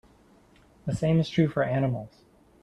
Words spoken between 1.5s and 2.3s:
animals.